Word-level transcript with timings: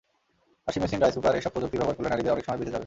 Washing 0.63 0.79
machine, 0.83 0.99
রাইসকুকার 1.01 1.37
এসব 1.39 1.51
প্রযুক্তি 1.53 1.77
ব্যবহার 1.79 1.95
করলে 1.97 2.11
নারীদের 2.11 2.33
অনেক 2.33 2.43
সময় 2.45 2.59
বেঁচে 2.59 2.71
যাবে। 2.73 2.79